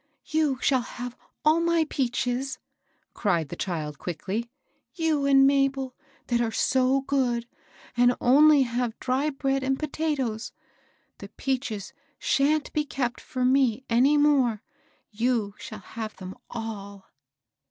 [0.19, 1.15] *' You shall have
[1.45, 2.57] all my peaches!"
[3.13, 4.49] cried the child, quickly,"
[4.95, 7.45] you and Mabel, that are so good,
[7.95, 10.53] and only have dry bread and potatoes;
[11.19, 14.63] the peaches shan't be kept for me any more,—
[15.21, 17.05] you shall have them all."